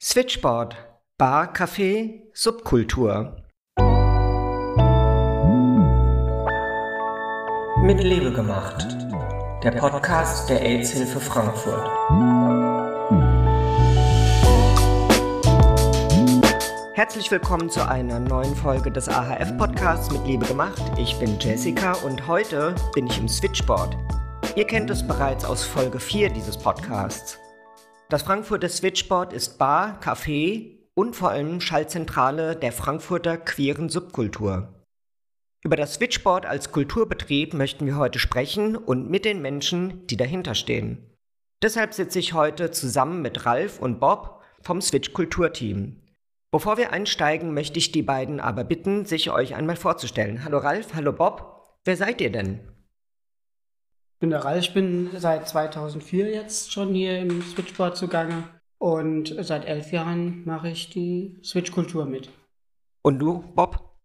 Switchboard, 0.00 0.76
Bar, 1.16 1.52
Café, 1.52 2.20
Subkultur. 2.32 3.34
Mit 7.82 8.00
Liebe 8.04 8.32
gemacht. 8.32 8.86
Der 9.64 9.72
Podcast 9.72 10.48
der 10.48 10.62
AIDS-Hilfe 10.62 11.18
Frankfurt. 11.18 11.84
Herzlich 16.94 17.28
willkommen 17.32 17.68
zu 17.68 17.84
einer 17.84 18.20
neuen 18.20 18.54
Folge 18.54 18.92
des 18.92 19.08
AHF-Podcasts 19.08 20.12
mit 20.12 20.24
Liebe 20.28 20.46
gemacht. 20.46 20.80
Ich 20.96 21.18
bin 21.18 21.40
Jessica 21.40 21.94
und 22.04 22.28
heute 22.28 22.76
bin 22.94 23.08
ich 23.08 23.18
im 23.18 23.26
Switchboard. 23.26 23.96
Ihr 24.54 24.64
kennt 24.64 24.90
es 24.90 25.04
bereits 25.04 25.44
aus 25.44 25.64
Folge 25.64 25.98
4 25.98 26.30
dieses 26.30 26.56
Podcasts. 26.56 27.40
Das 28.10 28.22
Frankfurter 28.22 28.70
Switchboard 28.70 29.34
ist 29.34 29.58
Bar, 29.58 30.00
Café 30.00 30.78
und 30.94 31.14
vor 31.14 31.28
allem 31.28 31.60
Schallzentrale 31.60 32.56
der 32.56 32.72
Frankfurter 32.72 33.36
queeren 33.36 33.90
Subkultur. 33.90 34.82
Über 35.62 35.76
das 35.76 35.94
Switchboard 35.94 36.46
als 36.46 36.72
Kulturbetrieb 36.72 37.52
möchten 37.52 37.84
wir 37.84 37.98
heute 37.98 38.18
sprechen 38.18 38.76
und 38.76 39.10
mit 39.10 39.26
den 39.26 39.42
Menschen, 39.42 40.06
die 40.06 40.16
dahinter 40.16 40.54
stehen. 40.54 41.18
Deshalb 41.62 41.92
sitze 41.92 42.18
ich 42.18 42.32
heute 42.32 42.70
zusammen 42.70 43.20
mit 43.20 43.44
Ralf 43.44 43.78
und 43.78 44.00
Bob 44.00 44.42
vom 44.62 44.80
Switch 44.80 45.12
Kulturteam. 45.12 46.00
Bevor 46.50 46.78
wir 46.78 46.94
einsteigen, 46.94 47.52
möchte 47.52 47.78
ich 47.78 47.92
die 47.92 48.02
beiden 48.02 48.40
aber 48.40 48.64
bitten, 48.64 49.04
sich 49.04 49.30
euch 49.30 49.54
einmal 49.54 49.76
vorzustellen. 49.76 50.44
Hallo 50.44 50.56
Ralf, 50.56 50.94
hallo 50.94 51.12
Bob, 51.12 51.76
wer 51.84 51.98
seid 51.98 52.22
ihr 52.22 52.32
denn? 52.32 52.60
Ich 54.18 54.20
bin 54.20 54.30
der 54.30 54.44
Ralf, 54.44 54.64
ich 54.64 54.74
bin 54.74 55.10
seit 55.16 55.46
2004 55.48 56.32
jetzt 56.32 56.72
schon 56.72 56.92
hier 56.92 57.20
im 57.20 57.40
Switchboard 57.40 57.96
zugange 57.96 58.42
und 58.78 59.32
seit 59.42 59.64
elf 59.64 59.92
Jahren 59.92 60.44
mache 60.44 60.70
ich 60.70 60.90
die 60.90 61.38
Switch-Kultur 61.44 62.04
mit. 62.04 62.28
Und 63.02 63.20
du, 63.20 63.44
Bob? 63.54 63.96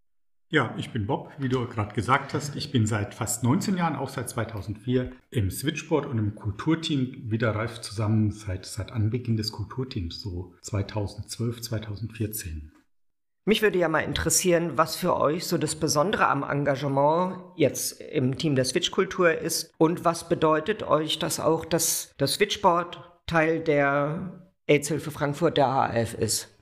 Ja, 0.52 0.76
ich 0.78 0.92
bin 0.92 1.08
Bob, 1.08 1.32
wie 1.40 1.50
du 1.50 1.66
gerade 1.66 1.96
gesagt 1.96 2.36
hast. 2.36 2.56
Ich 2.56 2.72
bin 2.72 2.86
seit 2.86 3.16
fast 3.16 3.44
19 3.44 3.76
Jahren, 3.76 3.96
auch 3.96 4.10
seit 4.10 4.30
2004, 4.30 5.12
im 5.32 5.50
Switchboard 5.50 6.06
und 6.06 6.20
im 6.20 6.36
Kulturteam, 6.36 7.32
wie 7.32 7.40
der 7.40 7.56
Ralf 7.56 7.82
zusammen 7.82 8.30
seit, 8.30 8.68
seit 8.68 8.92
Anbeginn 8.92 9.36
des 9.36 9.52
Kulturteams, 9.52 10.22
so 10.22 10.54
2012, 10.62 11.60
2014. 11.60 12.72
Mich 13.46 13.62
würde 13.62 13.78
ja 13.78 13.90
mal 13.90 14.00
interessieren, 14.00 14.78
was 14.78 14.96
für 14.96 15.18
euch 15.18 15.46
so 15.46 15.58
das 15.58 15.76
Besondere 15.76 16.28
am 16.28 16.44
Engagement 16.44 17.44
jetzt 17.58 18.00
im 18.00 18.38
Team 18.38 18.56
der 18.56 18.64
Switch-Kultur 18.64 19.38
ist 19.38 19.74
und 19.78 20.06
was 20.06 20.30
bedeutet 20.30 20.84
euch 20.84 21.20
das 21.20 21.42
auch, 21.42 21.66
dass 21.66 22.14
das 22.18 22.36
Switchboard 22.36 23.02
Teil 23.28 23.60
der 23.60 24.48
AIDS-Hilfe 24.68 25.12
Frankfurt 25.12 25.58
der 25.58 25.68
AF 25.68 26.14
ist? 26.14 26.53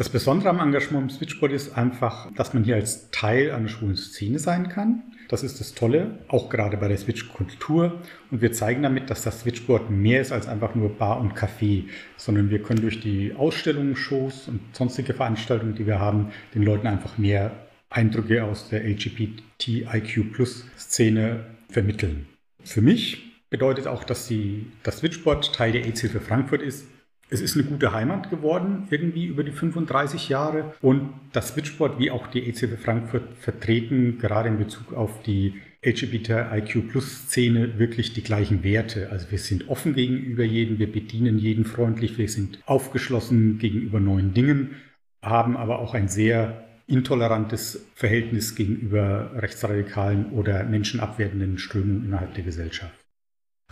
Das 0.00 0.08
Besondere 0.08 0.48
am 0.48 0.58
Engagement 0.60 1.02
im 1.02 1.10
Switchboard 1.10 1.52
ist 1.52 1.76
einfach, 1.76 2.32
dass 2.34 2.54
man 2.54 2.64
hier 2.64 2.76
als 2.76 3.10
Teil 3.10 3.50
einer 3.50 3.68
schwulen 3.68 3.96
Szene 3.96 4.38
sein 4.38 4.70
kann. 4.70 5.02
Das 5.28 5.42
ist 5.42 5.60
das 5.60 5.74
Tolle, 5.74 6.20
auch 6.28 6.48
gerade 6.48 6.78
bei 6.78 6.88
der 6.88 6.96
Switch-Kultur. 6.96 8.00
Und 8.30 8.40
wir 8.40 8.50
zeigen 8.52 8.82
damit, 8.82 9.10
dass 9.10 9.24
das 9.24 9.40
Switchboard 9.40 9.90
mehr 9.90 10.22
ist 10.22 10.32
als 10.32 10.48
einfach 10.48 10.74
nur 10.74 10.96
Bar 10.96 11.20
und 11.20 11.34
Café, 11.34 11.84
sondern 12.16 12.48
wir 12.48 12.62
können 12.62 12.80
durch 12.80 13.00
die 13.00 13.34
Ausstellungen, 13.34 13.94
Shows 13.94 14.48
und 14.48 14.74
sonstige 14.74 15.12
Veranstaltungen, 15.12 15.74
die 15.74 15.86
wir 15.86 15.98
haben, 15.98 16.30
den 16.54 16.62
Leuten 16.62 16.86
einfach 16.86 17.18
mehr 17.18 17.50
Eindrücke 17.90 18.44
aus 18.44 18.70
der 18.70 18.82
LGBTIQ-Plus-Szene 18.86 21.44
vermitteln. 21.68 22.26
Für 22.64 22.80
mich 22.80 23.34
bedeutet 23.50 23.86
auch, 23.86 24.04
dass 24.04 24.28
die, 24.28 24.72
das 24.82 25.00
Switchboard 25.00 25.54
Teil 25.54 25.72
der 25.72 25.84
AIDS-Hilfe 25.84 26.20
Frankfurt 26.20 26.62
ist, 26.62 26.86
es 27.30 27.40
ist 27.40 27.56
eine 27.56 27.64
gute 27.64 27.92
Heimat 27.92 28.28
geworden, 28.28 28.88
irgendwie 28.90 29.26
über 29.26 29.44
die 29.44 29.52
35 29.52 30.28
Jahre. 30.28 30.74
Und 30.82 31.10
das 31.32 31.48
Switchboard 31.48 31.98
wie 31.98 32.10
auch 32.10 32.26
die 32.26 32.48
ECW 32.48 32.76
Frankfurt 32.76 33.22
vertreten 33.38 34.18
gerade 34.18 34.48
in 34.48 34.58
Bezug 34.58 34.92
auf 34.92 35.22
die 35.22 35.54
LGBTIQ-Plus-Szene 35.82 37.78
wirklich 37.78 38.12
die 38.12 38.22
gleichen 38.22 38.62
Werte. 38.64 39.10
Also 39.10 39.30
wir 39.30 39.38
sind 39.38 39.68
offen 39.68 39.94
gegenüber 39.94 40.44
jedem, 40.44 40.78
wir 40.78 40.92
bedienen 40.92 41.38
jeden 41.38 41.64
freundlich, 41.64 42.18
wir 42.18 42.28
sind 42.28 42.58
aufgeschlossen 42.66 43.58
gegenüber 43.58 44.00
neuen 44.00 44.34
Dingen, 44.34 44.76
haben 45.22 45.56
aber 45.56 45.78
auch 45.78 45.94
ein 45.94 46.08
sehr 46.08 46.66
intolerantes 46.86 47.86
Verhältnis 47.94 48.56
gegenüber 48.56 49.30
rechtsradikalen 49.36 50.32
oder 50.32 50.64
menschenabwertenden 50.64 51.56
Strömungen 51.56 52.06
innerhalb 52.06 52.34
der 52.34 52.44
Gesellschaft. 52.44 52.92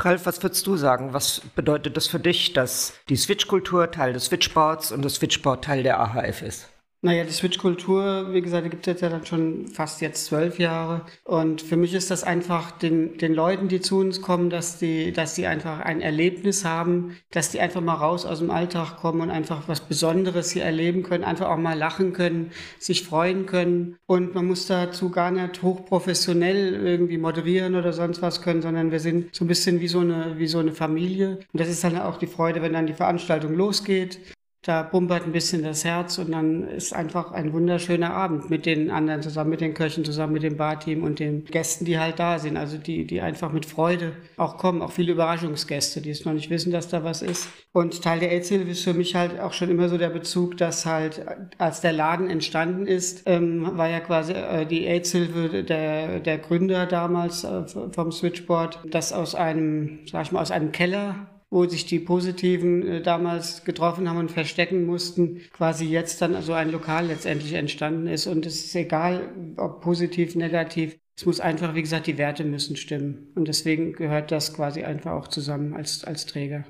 Ralf, 0.00 0.26
was 0.26 0.42
würdest 0.42 0.66
du 0.66 0.76
sagen? 0.76 1.12
Was 1.12 1.41
bedeutet 1.56 1.97
das 1.97 2.06
für 2.06 2.20
dich, 2.20 2.53
dass 2.53 2.94
die 3.09 3.16
Switch-Kultur 3.16 3.91
Teil 3.91 4.12
des 4.12 4.26
Switchboards 4.26 4.92
und 4.92 5.03
das 5.04 5.16
Switchboard 5.16 5.64
Teil 5.64 5.82
der 5.82 5.98
AHF 6.00 6.42
ist? 6.42 6.69
Naja, 7.00 7.22
die 7.22 7.31
Switch-Kultur, 7.31 8.32
wie 8.32 8.42
gesagt, 8.42 8.66
die 8.66 8.70
gibt 8.70 8.84
es 8.84 8.92
jetzt 8.92 9.03
ja 9.03 9.09
dann 9.09 9.25
schon 9.25 9.69
fast 9.69 10.00
jetzt 10.00 10.25
zwölf 10.25 10.59
Jahre. 10.59 11.06
Und 11.22 11.62
für 11.62 11.76
mich 11.76 11.94
ist 11.94 12.10
das 12.10 12.25
einfach 12.25 12.72
den, 12.72 13.16
den 13.19 13.34
Leuten, 13.34 13.69
die 13.69 13.81
zu 13.81 14.00
uns 14.00 14.20
kommen, 14.20 14.50
dass 14.50 14.78
die, 14.78 15.12
dass 15.12 15.34
die 15.34 15.47
einfach 15.47 15.78
ein 15.78 16.00
Erlebnis 16.00 16.64
haben, 16.64 17.16
dass 17.31 17.53
die 17.53 17.60
einfach 17.60 17.81
mal 17.81 17.94
raus 17.94 18.26
aus 18.26 18.41
dem 18.41 18.50
Alltag 18.50 18.97
kommen 18.97 19.20
und 19.20 19.31
einfach 19.31 19.69
was 19.69 19.81
Besonderes 19.82 20.50
hier 20.50 20.64
erleben 20.64 21.04
können, 21.04 21.22
einfach 21.22 21.48
auch 21.50 21.56
mal 21.56 21.78
lachen 21.78 22.12
können, 22.14 22.50
sich 22.81 23.04
freuen 23.04 23.47
können. 23.47 23.97
Und 24.06 24.34
man 24.34 24.47
muss 24.47 24.66
dazu 24.66 25.10
gar 25.10 25.31
nicht 25.31 25.62
hochprofessionell 25.62 26.84
irgendwie 26.84 27.19
moderieren 27.19 27.76
oder 27.76 27.92
sonst 27.92 28.22
was 28.22 28.42
können, 28.42 28.60
sondern 28.60 28.91
wir 28.91 28.98
sind 28.98 29.37
so 29.37 29.44
ein 29.44 29.48
bisschen 29.48 29.78
wie 29.78 29.88
so 29.88 30.00
eine, 30.00 30.37
wie 30.38 30.48
so 30.48 30.58
eine 30.58 30.72
Familie. 30.72 31.38
Und 31.53 31.60
das 31.60 31.69
ist 31.69 31.84
dann 31.84 31.97
auch 31.97 32.16
die 32.16 32.26
Freude, 32.26 32.60
wenn 32.60 32.72
dann 32.72 32.88
die 32.88 32.92
Veranstaltung 32.92 33.54
losgeht 33.54 34.19
da 34.68 34.82
pumpert 34.82 35.24
ein 35.24 35.32
bisschen 35.32 35.62
das 35.62 35.82
Herz 35.82 36.18
und 36.18 36.30
dann 36.30 36.68
ist 36.68 36.94
einfach 36.94 37.32
ein 37.32 37.54
wunderschöner 37.54 38.12
Abend 38.12 38.50
mit 38.50 38.66
den 38.66 38.90
anderen 38.90 39.22
zusammen, 39.22 39.48
mit 39.48 39.62
den 39.62 39.72
Köchen 39.72 40.04
zusammen, 40.04 40.34
mit 40.34 40.42
dem 40.42 40.58
Barteam 40.58 41.04
und 41.04 41.20
den 41.20 41.46
Gästen, 41.46 41.86
die 41.86 41.98
halt 41.98 42.18
da 42.18 42.38
sind. 42.38 42.58
Also 42.58 42.76
die, 42.76 43.06
die 43.06 43.22
einfach 43.22 43.50
mit 43.50 43.64
Freude 43.64 44.12
auch 44.36 44.58
kommen. 44.58 44.82
Auch 44.82 44.92
viele 44.92 45.12
Überraschungsgäste, 45.12 46.02
die 46.02 46.10
es 46.10 46.26
noch 46.26 46.34
nicht 46.34 46.50
wissen, 46.50 46.70
dass 46.70 46.88
da 46.88 47.02
was 47.02 47.22
ist. 47.22 47.48
Und 47.72 48.02
Teil 48.02 48.20
der 48.20 48.30
AIDS-Hilfe 48.30 48.70
ist 48.70 48.84
für 48.84 48.92
mich 48.92 49.14
halt 49.14 49.40
auch 49.40 49.54
schon 49.54 49.70
immer 49.70 49.88
so 49.88 49.96
der 49.96 50.10
Bezug, 50.10 50.58
dass 50.58 50.84
halt, 50.84 51.24
als 51.56 51.80
der 51.80 51.94
Laden 51.94 52.28
entstanden 52.28 52.86
ist, 52.86 53.22
ähm, 53.24 53.78
war 53.78 53.88
ja 53.88 54.00
quasi 54.00 54.34
äh, 54.34 54.66
die 54.66 54.86
AIDS-Hilfe 54.86 55.64
der, 55.64 56.20
der 56.20 56.36
Gründer 56.36 56.84
damals 56.84 57.42
äh, 57.44 57.62
vom 57.66 58.12
Switchboard, 58.12 58.80
das 58.84 59.14
aus 59.14 59.34
einem, 59.34 60.00
sag 60.10 60.26
ich 60.26 60.32
mal, 60.32 60.42
aus 60.42 60.50
einem 60.50 60.72
Keller 60.72 61.14
wo 61.50 61.66
sich 61.66 61.86
die 61.86 61.98
Positiven 61.98 62.86
äh, 62.86 63.03
damals 63.03 63.64
getroffen 63.64 64.09
haben 64.09 64.19
und 64.19 64.31
verstecken 64.31 64.84
mussten, 64.84 65.41
quasi 65.53 65.86
jetzt 65.86 66.20
dann 66.20 66.41
so 66.42 66.53
ein 66.53 66.70
Lokal 66.70 67.06
letztendlich 67.06 67.54
entstanden 67.54 68.06
ist. 68.06 68.26
Und 68.26 68.44
es 68.44 68.64
ist 68.64 68.75
egal, 68.75 69.28
ob 69.56 69.81
positiv, 69.81 70.34
negativ. 70.34 70.98
Es 71.16 71.26
muss 71.26 71.41
einfach, 71.41 71.75
wie 71.75 71.82
gesagt, 71.82 72.06
die 72.06 72.19
Werte 72.19 72.44
müssen 72.44 72.76
stimmen. 72.76 73.32
Und 73.34 73.48
deswegen 73.48 73.92
gehört 73.92 74.31
das 74.31 74.54
quasi 74.54 74.84
einfach 74.84 75.12
auch 75.12 75.28
zusammen 75.28 75.75
als, 75.75 76.04
als 76.04 76.26
Träger. 76.26 76.64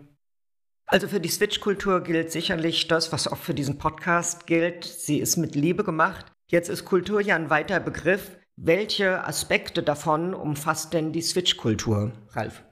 Also 0.87 1.07
für 1.07 1.21
die 1.21 1.29
Switch-Kultur 1.29 2.03
gilt 2.03 2.33
sicherlich 2.33 2.87
das, 2.89 3.13
was 3.13 3.29
auch 3.29 3.37
für 3.37 3.53
diesen 3.53 3.77
Podcast 3.77 4.47
gilt. 4.47 4.85
Sie 4.85 5.19
ist 5.19 5.37
mit 5.37 5.55
Liebe 5.55 5.85
gemacht. 5.85 6.33
Jetzt 6.47 6.71
ist 6.71 6.87
Kultur 6.87 7.21
ja 7.21 7.37
ein 7.37 7.51
weiter 7.51 7.79
Begriff. 7.79 8.39
Welche 8.57 9.23
Aspekte 9.25 9.83
davon 9.83 10.33
umfasst 10.33 10.95
denn 10.95 11.13
die 11.13 11.21
Switch-Kultur, 11.21 12.13
Ralf? 12.31 12.65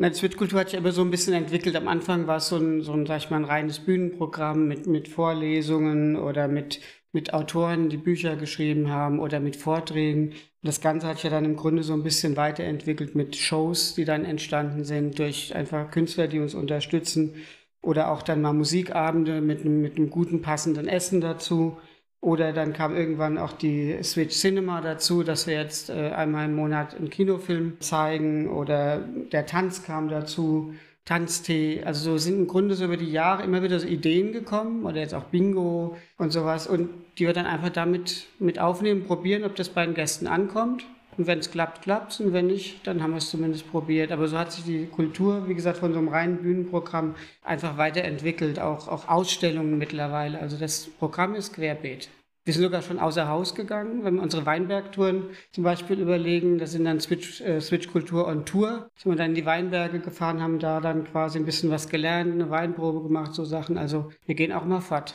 Na, 0.00 0.08
die 0.08 0.14
Switch-Kultur 0.14 0.60
hat 0.60 0.70
sich 0.70 0.78
aber 0.78 0.92
so 0.92 1.02
ein 1.02 1.10
bisschen 1.10 1.34
entwickelt. 1.34 1.76
Am 1.76 1.86
Anfang 1.86 2.26
war 2.26 2.38
es 2.38 2.48
so 2.48 2.56
ein, 2.56 2.80
so 2.80 2.94
ein, 2.94 3.04
sag 3.04 3.18
ich 3.18 3.28
mal, 3.28 3.36
ein 3.36 3.44
reines 3.44 3.80
Bühnenprogramm 3.80 4.66
mit, 4.66 4.86
mit 4.86 5.08
Vorlesungen 5.08 6.16
oder 6.16 6.48
mit, 6.48 6.80
mit 7.12 7.34
Autoren, 7.34 7.90
die 7.90 7.98
Bücher 7.98 8.36
geschrieben 8.36 8.88
haben 8.88 9.20
oder 9.20 9.40
mit 9.40 9.56
Vorträgen. 9.56 10.32
Das 10.62 10.80
Ganze 10.80 11.06
hat 11.06 11.16
sich 11.16 11.24
ja 11.24 11.30
dann 11.30 11.44
im 11.44 11.54
Grunde 11.54 11.82
so 11.82 11.92
ein 11.92 12.02
bisschen 12.02 12.38
weiterentwickelt 12.38 13.14
mit 13.14 13.36
Shows, 13.36 13.94
die 13.94 14.06
dann 14.06 14.24
entstanden 14.24 14.84
sind 14.84 15.18
durch 15.18 15.54
einfach 15.54 15.90
Künstler, 15.90 16.28
die 16.28 16.38
uns 16.38 16.54
unterstützen 16.54 17.34
oder 17.82 18.10
auch 18.10 18.22
dann 18.22 18.40
mal 18.40 18.54
Musikabende 18.54 19.42
mit, 19.42 19.66
mit 19.66 19.98
einem 19.98 20.08
guten 20.08 20.40
passenden 20.40 20.88
Essen 20.88 21.20
dazu. 21.20 21.76
Oder 22.22 22.52
dann 22.52 22.74
kam 22.74 22.94
irgendwann 22.94 23.38
auch 23.38 23.52
die 23.52 24.02
Switch 24.02 24.36
Cinema 24.36 24.82
dazu, 24.82 25.22
dass 25.22 25.46
wir 25.46 25.54
jetzt 25.54 25.88
äh, 25.88 26.10
einmal 26.10 26.46
im 26.46 26.54
Monat 26.54 26.94
einen 26.94 27.08
Kinofilm 27.08 27.80
zeigen. 27.80 28.50
Oder 28.50 28.98
der 28.98 29.46
Tanz 29.46 29.84
kam 29.84 30.08
dazu, 30.08 30.74
Tanztee. 31.06 31.82
Also 31.82 32.12
so 32.12 32.18
sind 32.18 32.38
im 32.38 32.46
Grunde 32.46 32.74
so 32.74 32.84
über 32.84 32.98
die 32.98 33.10
Jahre 33.10 33.42
immer 33.42 33.62
wieder 33.62 33.80
so 33.80 33.86
Ideen 33.86 34.32
gekommen. 34.32 34.84
Oder 34.84 35.00
jetzt 35.00 35.14
auch 35.14 35.24
Bingo 35.24 35.96
und 36.18 36.30
sowas. 36.30 36.66
Und 36.66 36.90
die 37.18 37.26
wir 37.26 37.32
dann 37.32 37.46
einfach 37.46 37.70
damit 37.70 38.26
mit 38.38 38.58
aufnehmen, 38.58 39.04
probieren, 39.04 39.44
ob 39.44 39.56
das 39.56 39.70
bei 39.70 39.84
den 39.86 39.94
Gästen 39.94 40.26
ankommt. 40.26 40.84
Und 41.20 41.26
wenn 41.26 41.40
es 41.40 41.50
klappt, 41.50 41.82
klappt 41.82 42.12
es. 42.12 42.20
Und 42.20 42.32
wenn 42.32 42.46
nicht, 42.46 42.86
dann 42.86 43.02
haben 43.02 43.10
wir 43.10 43.18
es 43.18 43.28
zumindest 43.28 43.70
probiert. 43.70 44.10
Aber 44.10 44.26
so 44.26 44.38
hat 44.38 44.52
sich 44.52 44.64
die 44.64 44.86
Kultur, 44.86 45.46
wie 45.48 45.54
gesagt, 45.54 45.76
von 45.76 45.92
so 45.92 45.98
einem 45.98 46.08
reinen 46.08 46.38
Bühnenprogramm 46.38 47.14
einfach 47.44 47.76
weiterentwickelt. 47.76 48.58
Auch, 48.58 48.88
auch 48.88 49.06
Ausstellungen 49.06 49.76
mittlerweile. 49.76 50.38
Also 50.38 50.56
das 50.56 50.88
Programm 50.98 51.34
ist 51.34 51.52
querbeet. 51.52 52.08
Wir 52.46 52.54
sind 52.54 52.62
sogar 52.62 52.80
schon 52.80 52.98
außer 52.98 53.28
Haus 53.28 53.54
gegangen, 53.54 54.02
wenn 54.02 54.14
wir 54.14 54.22
unsere 54.22 54.46
Weinbergtouren 54.46 55.24
zum 55.52 55.62
Beispiel 55.62 56.00
überlegen. 56.00 56.56
Das 56.56 56.72
sind 56.72 56.86
dann 56.86 57.00
Switch, 57.00 57.42
äh, 57.42 57.60
Switch 57.60 57.88
Kultur 57.92 58.26
on 58.26 58.46
Tour. 58.46 58.88
Sind 58.96 59.12
wir 59.12 59.16
dann 59.16 59.32
in 59.32 59.34
die 59.34 59.44
Weinberge 59.44 60.00
gefahren, 60.00 60.40
haben 60.40 60.58
da 60.58 60.80
dann 60.80 61.04
quasi 61.04 61.38
ein 61.38 61.44
bisschen 61.44 61.70
was 61.70 61.90
gelernt, 61.90 62.32
eine 62.32 62.48
Weinprobe 62.48 63.02
gemacht, 63.02 63.34
so 63.34 63.44
Sachen. 63.44 63.76
Also 63.76 64.10
wir 64.24 64.34
gehen 64.34 64.52
auch 64.52 64.64
mal 64.64 64.80
fort. 64.80 65.14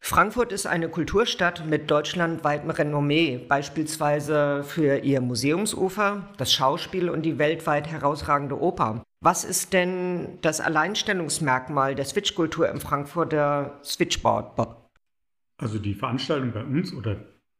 Frankfurt 0.00 0.52
ist 0.52 0.66
eine 0.66 0.88
Kulturstadt 0.88 1.66
mit 1.66 1.90
deutschlandweitem 1.90 2.70
Renommee, 2.70 3.38
beispielsweise 3.38 4.64
für 4.64 4.98
ihr 4.98 5.20
Museumsufer, 5.20 6.28
das 6.38 6.52
Schauspiel 6.52 7.10
und 7.10 7.22
die 7.22 7.38
weltweit 7.38 7.88
herausragende 7.88 8.58
Oper. 8.60 9.02
Was 9.20 9.44
ist 9.44 9.72
denn 9.72 10.38
das 10.40 10.60
Alleinstellungsmerkmal 10.60 11.94
der 11.94 12.04
Switch-Kultur 12.04 12.68
im 12.68 12.80
Frankfurter 12.80 13.80
Switchboard? 13.82 14.76
Also 15.58 15.78
die 15.78 15.94
Veranstaltung 15.94 16.52
bei 16.52 16.62
uns 16.62 16.94
oder 16.94 17.16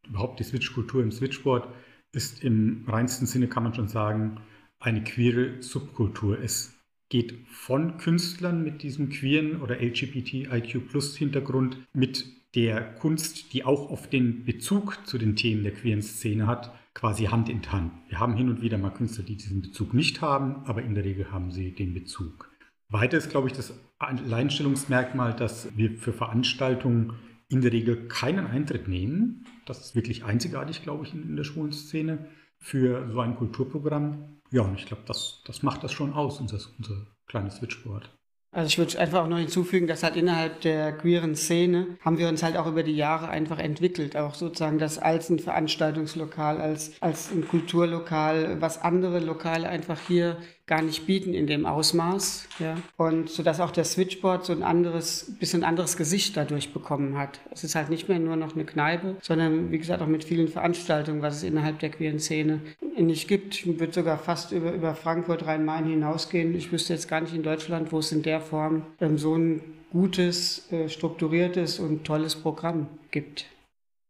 überhaupt 0.06 0.38
die 0.38 0.44
Switch-Kultur 0.44 1.02
im 1.02 1.10
Switchboard 1.10 1.68
ist 2.12 2.42
im 2.44 2.84
reinsten 2.88 3.26
Sinne, 3.26 3.48
kann 3.48 3.64
man 3.64 3.74
schon 3.74 3.88
sagen, 3.88 4.40
eine 4.78 5.02
queere 5.02 5.60
Subkultur. 5.60 6.40
Es 6.40 6.77
geht 7.08 7.46
von 7.48 7.96
Künstlern 7.98 8.62
mit 8.62 8.82
diesem 8.82 9.08
queeren 9.08 9.60
oder 9.62 9.80
LGBTIQ-Plus-Hintergrund 9.80 11.78
mit 11.92 12.26
der 12.54 12.94
Kunst, 12.94 13.52
die 13.52 13.64
auch 13.64 13.90
oft 13.90 14.12
den 14.12 14.44
Bezug 14.44 15.06
zu 15.06 15.18
den 15.18 15.36
Themen 15.36 15.62
der 15.62 15.72
queeren 15.72 16.02
Szene 16.02 16.46
hat, 16.46 16.72
quasi 16.94 17.24
Hand 17.26 17.48
in 17.48 17.60
Hand. 17.70 17.92
Wir 18.08 18.18
haben 18.18 18.34
hin 18.36 18.48
und 18.48 18.62
wieder 18.62 18.78
mal 18.78 18.90
Künstler, 18.90 19.24
die 19.24 19.36
diesen 19.36 19.62
Bezug 19.62 19.94
nicht 19.94 20.20
haben, 20.20 20.64
aber 20.64 20.82
in 20.82 20.94
der 20.94 21.04
Regel 21.04 21.30
haben 21.30 21.50
sie 21.50 21.72
den 21.72 21.94
Bezug. 21.94 22.50
Weiter 22.88 23.18
ist, 23.18 23.30
glaube 23.30 23.48
ich, 23.48 23.52
das 23.52 23.78
Alleinstellungsmerkmal, 23.98 25.34
dass 25.34 25.76
wir 25.76 25.98
für 25.98 26.12
Veranstaltungen 26.12 27.12
in 27.48 27.60
der 27.60 27.72
Regel 27.72 28.08
keinen 28.08 28.46
Eintritt 28.46 28.88
nehmen. 28.88 29.44
Das 29.68 29.80
ist 29.80 29.94
wirklich 29.94 30.24
einzigartig, 30.24 30.82
glaube 30.82 31.04
ich, 31.04 31.14
in, 31.14 31.36
der 31.36 31.44
schwulen 31.44 31.72
Szene 31.72 32.26
für 32.58 33.10
so 33.12 33.20
ein 33.20 33.36
Kulturprogramm. 33.36 34.40
Ja, 34.50 34.62
und 34.62 34.78
ich 34.78 34.86
glaube, 34.86 35.02
das, 35.06 35.42
das 35.46 35.62
macht 35.62 35.84
das 35.84 35.92
schon 35.92 36.14
aus, 36.14 36.40
unser, 36.40 36.58
unser 36.78 37.06
kleines 37.26 37.56
Switchboard. 37.56 38.10
Also 38.50 38.68
ich 38.68 38.78
würde 38.78 38.98
einfach 38.98 39.24
auch 39.24 39.28
noch 39.28 39.36
hinzufügen, 39.36 39.86
dass 39.86 40.02
halt 40.02 40.16
innerhalb 40.16 40.62
der 40.62 40.96
queeren 40.96 41.36
Szene 41.36 41.98
haben 42.00 42.16
wir 42.16 42.28
uns 42.28 42.42
halt 42.42 42.56
auch 42.56 42.66
über 42.66 42.82
die 42.82 42.96
Jahre 42.96 43.28
einfach 43.28 43.58
entwickelt. 43.58 44.16
Auch 44.16 44.34
sozusagen 44.34 44.78
das 44.78 44.98
als 44.98 45.28
ein 45.28 45.38
Veranstaltungslokal, 45.38 46.58
als, 46.58 46.92
als 47.02 47.30
ein 47.30 47.46
Kulturlokal, 47.46 48.58
was 48.60 48.80
andere 48.80 49.20
Lokale 49.20 49.68
einfach 49.68 50.00
hier 50.08 50.38
gar 50.68 50.82
nicht 50.82 51.06
bieten 51.06 51.34
in 51.34 51.48
dem 51.48 51.66
Ausmaß. 51.66 52.46
Ja. 52.60 52.76
Und 52.96 53.28
so 53.30 53.42
dass 53.42 53.58
auch 53.58 53.72
der 53.72 53.84
Switchboard 53.84 54.44
so 54.44 54.52
ein 54.52 54.62
anderes, 54.62 55.34
bisschen 55.40 55.64
anderes 55.64 55.96
Gesicht 55.96 56.36
dadurch 56.36 56.72
bekommen 56.72 57.18
hat. 57.18 57.40
Es 57.50 57.64
ist 57.64 57.74
halt 57.74 57.90
nicht 57.90 58.08
mehr 58.08 58.20
nur 58.20 58.36
noch 58.36 58.54
eine 58.54 58.64
Kneipe, 58.64 59.16
sondern 59.22 59.72
wie 59.72 59.78
gesagt 59.78 60.02
auch 60.02 60.06
mit 60.06 60.22
vielen 60.22 60.48
Veranstaltungen, 60.48 61.22
was 61.22 61.36
es 61.36 61.42
innerhalb 61.42 61.80
der 61.80 61.90
queeren 61.90 62.20
Szene 62.20 62.60
nicht 62.96 63.26
gibt. 63.26 63.54
Ich 63.54 63.80
würde 63.80 63.92
sogar 63.92 64.18
fast 64.18 64.52
über, 64.52 64.72
über 64.72 64.94
Frankfurt, 64.94 65.46
Rhein-Main 65.46 65.86
hinausgehen. 65.86 66.54
Ich 66.54 66.70
wüsste 66.70 66.92
jetzt 66.92 67.08
gar 67.08 67.20
nicht 67.20 67.34
in 67.34 67.42
Deutschland, 67.42 67.90
wo 67.90 67.98
es 67.98 68.12
in 68.12 68.22
der 68.22 68.40
Form 68.40 68.82
ähm, 69.00 69.18
so 69.18 69.34
ein 69.34 69.62
gutes, 69.90 70.70
äh, 70.70 70.88
strukturiertes 70.88 71.78
und 71.78 72.04
tolles 72.04 72.36
Programm 72.36 72.88
gibt. 73.10 73.46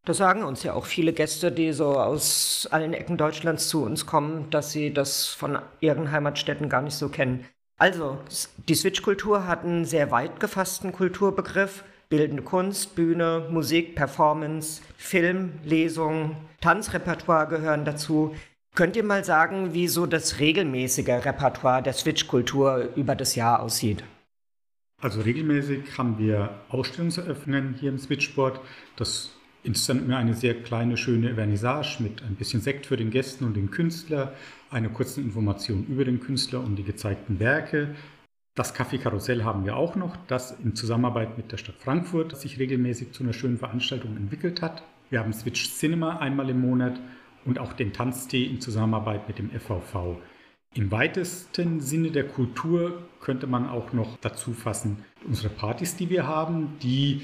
Das 0.09 0.17
sagen 0.17 0.43
uns 0.43 0.63
ja 0.63 0.73
auch 0.73 0.87
viele 0.87 1.13
Gäste, 1.13 1.53
die 1.53 1.75
so 1.75 1.99
aus 1.99 2.67
allen 2.71 2.95
Ecken 2.95 3.19
Deutschlands 3.19 3.69
zu 3.69 3.85
uns 3.85 4.07
kommen, 4.07 4.49
dass 4.49 4.73
sie 4.73 4.91
das 4.91 5.27
von 5.27 5.59
ihren 5.81 6.11
Heimatstädten 6.11 6.71
gar 6.71 6.81
nicht 6.81 6.95
so 6.95 7.11
kennen. 7.11 7.45
Also, 7.77 8.17
die 8.71 8.75
Switch-Kultur 8.75 9.47
hat 9.47 9.65
einen 9.65 9.85
sehr 9.85 10.11
weit 10.11 10.41
gefassten 10.41 10.93
Kulturbegriff. 10.93 11.85
Bildende 12.09 12.43
Kunst, 12.43 12.95
Bühne, 12.95 13.49
Musik, 13.51 13.97
Performance, 13.97 14.81
Film, 14.97 15.53
Lesung, 15.63 16.39
Tanzrepertoire 16.63 17.47
gehören 17.47 17.85
dazu. 17.85 18.35
Könnt 18.75 18.97
ihr 18.97 19.05
mal 19.05 19.27
sagen, 19.27 19.75
wie 19.75 19.89
so 19.89 20.07
das 20.07 20.39
regelmäßige 20.39 21.07
Repertoire 21.27 21.83
der 21.83 21.93
Switch-Kultur 21.93 22.89
über 22.97 23.15
das 23.15 23.35
Jahr 23.35 23.61
aussieht? 23.61 24.03
Also 25.03 25.21
regelmäßig 25.21 25.99
haben 25.99 26.19
wir 26.19 26.63
Ausstellungseröffnungen 26.71 27.75
hier 27.75 27.91
im 27.91 27.99
Switchboard. 27.99 28.59
Das 28.97 29.33
instant 29.63 30.07
mir 30.07 30.17
eine 30.17 30.35
sehr 30.35 30.55
kleine, 30.55 30.97
schöne 30.97 31.35
Vernissage 31.35 32.03
mit 32.03 32.23
ein 32.23 32.35
bisschen 32.37 32.61
Sekt 32.61 32.87
für 32.87 32.97
den 32.97 33.11
Gästen 33.11 33.45
und 33.45 33.57
den 33.57 33.71
Künstler, 33.71 34.33
eine 34.71 34.89
kurze 34.89 35.21
Information 35.21 35.87
über 35.87 36.05
den 36.05 36.21
Künstler 36.21 36.61
und 36.61 36.77
die 36.77 36.85
gezeigten 36.85 37.39
Werke. 37.41 37.95
Das 38.55 38.75
Café 38.75 38.99
Karussell 38.99 39.45
haben 39.45 39.65
wir 39.65 39.77
auch 39.77 39.95
noch, 39.95 40.17
das 40.27 40.57
in 40.65 40.75
Zusammenarbeit 40.75 41.37
mit 41.37 41.53
der 41.53 41.59
Stadt 41.59 41.77
Frankfurt 41.79 42.37
sich 42.37 42.59
regelmäßig 42.59 43.13
zu 43.13 43.23
einer 43.23 43.33
schönen 43.33 43.59
Veranstaltung 43.59 44.17
entwickelt 44.17 44.63
hat. 44.63 44.83
Wir 45.11 45.21
haben 45.21 45.33
Switch 45.33 45.71
Cinema 45.71 46.19
einmal 46.19 46.51
im 46.51 46.61
Monat 46.61 47.01
und 47.45 47.59
auch 47.59 47.73
den 47.73 47.93
Tanztee 47.93 48.45
in 48.45 48.61
Zusammenarbeit 48.61 49.29
mit 49.29 49.39
dem 49.39 49.51
FVV. 49.51 50.19
Im 50.75 50.91
weitesten 50.91 51.81
Sinne 51.81 52.11
der 52.11 52.27
Kultur 52.27 53.03
könnte 53.21 53.47
man 53.47 53.69
auch 53.69 53.93
noch 53.93 54.19
dazu 54.21 54.53
fassen 54.53 55.05
unsere 55.27 55.49
Partys, 55.49 55.97
die 55.97 56.11
wir 56.11 56.27
haben, 56.27 56.77
die 56.83 57.23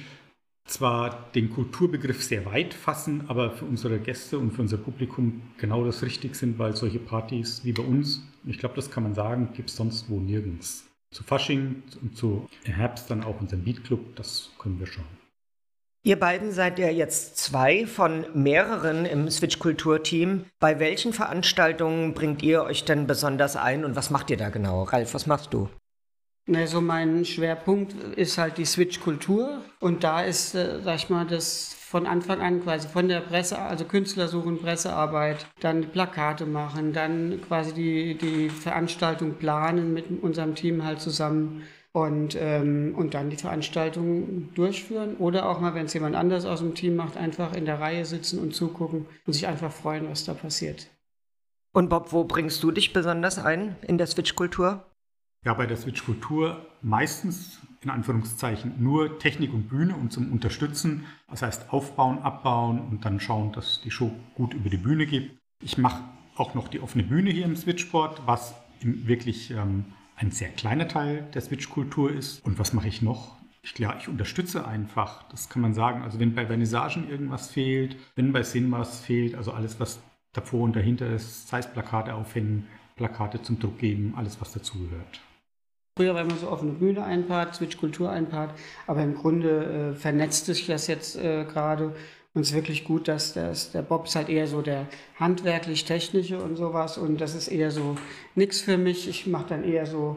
zwar 0.64 1.30
den 1.34 1.50
Kulturbegriff 1.50 2.22
sehr 2.22 2.44
weit 2.46 2.74
fassen, 2.74 3.24
aber 3.28 3.50
für 3.50 3.64
unsere 3.64 3.98
Gäste 3.98 4.38
und 4.38 4.52
für 4.52 4.62
unser 4.62 4.78
Publikum 4.78 5.42
genau 5.58 5.84
das 5.84 6.02
richtig 6.02 6.34
sind, 6.34 6.58
weil 6.58 6.74
solche 6.74 6.98
Partys 6.98 7.64
wie 7.64 7.72
bei 7.72 7.82
uns, 7.82 8.22
ich 8.46 8.58
glaube, 8.58 8.74
das 8.76 8.90
kann 8.90 9.02
man 9.02 9.14
sagen, 9.14 9.50
gibt 9.54 9.70
es 9.70 9.76
sonst 9.76 10.08
wo 10.08 10.18
nirgends. 10.18 10.86
Zu 11.10 11.22
Fasching 11.22 11.82
und 12.02 12.16
zu 12.16 12.48
Herbst 12.64 13.10
dann 13.10 13.22
auch 13.22 13.40
unseren 13.40 13.62
Beatclub, 13.62 14.16
das 14.16 14.50
können 14.58 14.80
wir 14.80 14.86
schon. 14.86 15.04
Ihr 16.06 16.18
beiden 16.20 16.52
seid 16.52 16.78
ja 16.78 16.90
jetzt 16.90 17.38
zwei 17.38 17.86
von 17.86 18.26
mehreren 18.34 19.06
im 19.06 19.30
Switch-Kultur-Team. 19.30 20.44
Bei 20.58 20.78
welchen 20.78 21.14
Veranstaltungen 21.14 22.12
bringt 22.12 22.42
ihr 22.42 22.62
euch 22.64 22.84
denn 22.84 23.06
besonders 23.06 23.56
ein 23.56 23.86
und 23.86 23.96
was 23.96 24.10
macht 24.10 24.28
ihr 24.28 24.36
da 24.36 24.50
genau? 24.50 24.82
Ralf, 24.82 25.14
was 25.14 25.26
machst 25.26 25.54
du? 25.54 25.70
Ne, 26.46 26.66
so 26.66 26.82
mein 26.82 27.24
Schwerpunkt 27.24 27.94
ist 28.16 28.36
halt 28.36 28.58
die 28.58 28.66
Switch-Kultur. 28.66 29.62
Und 29.80 30.04
da 30.04 30.22
ist, 30.22 30.54
äh, 30.54 30.80
sag 30.82 30.96
ich 30.96 31.08
mal, 31.08 31.26
das 31.26 31.74
von 31.74 32.06
Anfang 32.06 32.40
an 32.42 32.62
quasi 32.62 32.86
von 32.88 33.08
der 33.08 33.20
Presse, 33.20 33.58
also 33.58 33.84
Künstler 33.84 34.28
suchen, 34.28 34.60
Pressearbeit, 34.60 35.46
dann 35.60 35.90
Plakate 35.90 36.44
machen, 36.44 36.92
dann 36.92 37.40
quasi 37.46 37.72
die, 37.72 38.14
die 38.18 38.50
Veranstaltung 38.50 39.34
planen 39.34 39.94
mit 39.94 40.06
unserem 40.22 40.54
Team 40.54 40.84
halt 40.84 41.00
zusammen 41.00 41.62
und, 41.92 42.36
ähm, 42.38 42.94
und 42.96 43.14
dann 43.14 43.30
die 43.30 43.36
Veranstaltung 43.36 44.52
durchführen. 44.54 45.16
Oder 45.16 45.48
auch 45.48 45.60
mal, 45.60 45.74
wenn 45.74 45.86
es 45.86 45.94
jemand 45.94 46.14
anders 46.14 46.44
aus 46.44 46.58
dem 46.58 46.74
Team 46.74 46.96
macht, 46.96 47.16
einfach 47.16 47.54
in 47.54 47.64
der 47.64 47.80
Reihe 47.80 48.04
sitzen 48.04 48.38
und 48.38 48.54
zugucken 48.54 49.06
und 49.26 49.32
sich 49.32 49.46
einfach 49.46 49.72
freuen, 49.72 50.10
was 50.10 50.24
da 50.24 50.34
passiert. 50.34 50.88
Und 51.72 51.88
Bob, 51.88 52.12
wo 52.12 52.24
bringst 52.24 52.62
du 52.62 52.70
dich 52.70 52.92
besonders 52.92 53.38
ein 53.38 53.76
in 53.82 53.96
der 53.96 54.08
Switch-Kultur? 54.08 54.84
Ja, 55.44 55.52
bei 55.52 55.66
der 55.66 55.76
Switch 55.76 56.04
Kultur 56.04 56.66
meistens 56.80 57.60
in 57.82 57.90
Anführungszeichen 57.90 58.82
nur 58.82 59.18
Technik 59.18 59.52
und 59.52 59.68
Bühne 59.68 59.94
und 59.94 60.10
zum 60.10 60.32
Unterstützen. 60.32 61.04
Das 61.28 61.42
heißt 61.42 61.70
aufbauen, 61.70 62.18
abbauen 62.20 62.80
und 62.80 63.04
dann 63.04 63.20
schauen, 63.20 63.52
dass 63.52 63.82
die 63.82 63.90
Show 63.90 64.10
gut 64.34 64.54
über 64.54 64.70
die 64.70 64.78
Bühne 64.78 65.04
geht. 65.04 65.36
Ich 65.62 65.76
mache 65.76 66.02
auch 66.36 66.54
noch 66.54 66.68
die 66.68 66.80
offene 66.80 67.04
Bühne 67.04 67.30
hier 67.30 67.44
im 67.44 67.56
Switchboard, 67.56 68.22
was 68.24 68.54
wirklich 68.80 69.50
ähm, 69.50 69.84
ein 70.16 70.30
sehr 70.30 70.48
kleiner 70.48 70.88
Teil 70.88 71.28
der 71.34 71.42
Switch-Kultur 71.42 72.10
ist. 72.10 72.42
Und 72.44 72.58
was 72.58 72.72
mache 72.72 72.88
ich 72.88 73.02
noch? 73.02 73.36
Ich, 73.62 73.78
ja, 73.78 73.94
ich 73.98 74.08
unterstütze 74.08 74.66
einfach, 74.66 75.24
das 75.24 75.50
kann 75.50 75.60
man 75.60 75.74
sagen. 75.74 76.02
Also 76.02 76.18
wenn 76.18 76.34
bei 76.34 76.46
Vernissagen 76.46 77.08
irgendwas 77.08 77.50
fehlt, 77.50 77.96
wenn 78.16 78.32
bei 78.32 78.44
was 78.70 79.00
fehlt, 79.00 79.34
also 79.34 79.52
alles, 79.52 79.78
was 79.78 80.00
davor 80.32 80.62
und 80.62 80.74
dahinter 80.74 81.08
ist, 81.10 81.48
sei 81.48 81.58
es 81.58 81.70
Plakate 81.70 82.14
aufhängen, 82.14 82.66
Plakate 82.96 83.42
zum 83.42 83.58
Druck 83.58 83.78
geben, 83.78 84.14
alles, 84.16 84.40
was 84.40 84.52
dazugehört. 84.52 85.20
Früher 85.96 86.14
war 86.14 86.22
immer 86.22 86.36
so 86.36 86.50
offene 86.50 86.72
Bühne 86.72 87.04
ein 87.04 87.26
Part, 87.28 87.54
Switch 87.54 87.76
Kultur 87.76 88.10
ein 88.10 88.28
Part, 88.28 88.50
aber 88.86 89.02
im 89.02 89.14
Grunde 89.14 89.92
äh, 89.92 89.94
vernetzt 89.94 90.46
sich 90.46 90.66
das 90.66 90.88
jetzt 90.88 91.16
äh, 91.16 91.44
gerade 91.44 91.94
und 92.34 92.42
es 92.42 92.48
ist 92.48 92.54
wirklich 92.56 92.82
gut, 92.82 93.06
dass 93.06 93.32
das, 93.32 93.70
der 93.70 93.82
Bob 93.82 94.06
ist 94.06 94.16
halt 94.16 94.28
eher 94.28 94.48
so 94.48 94.60
der 94.60 94.88
handwerklich-technische 95.20 96.42
und 96.42 96.56
sowas 96.56 96.98
und 96.98 97.20
das 97.20 97.36
ist 97.36 97.46
eher 97.46 97.70
so 97.70 97.94
nichts 98.34 98.60
für 98.60 98.76
mich. 98.76 99.08
Ich 99.08 99.28
mache 99.28 99.46
dann 99.50 99.62
eher 99.62 99.86
so 99.86 100.16